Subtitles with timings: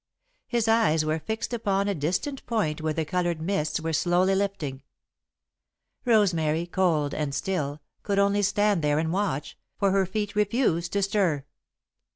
[0.47, 4.81] His eyes were fixed upon a distant point where the coloured mists were slowly lifting.
[6.05, 11.03] Rosemary, cold and still, could only stand there and watch, for her feet refused to
[11.03, 11.45] stir.